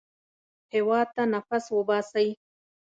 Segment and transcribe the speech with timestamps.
[0.73, 2.27] هېواد ته نفس وباسئ